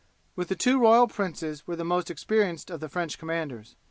[0.35, 3.75] With the two royal princes were the most experienced of the French commanders.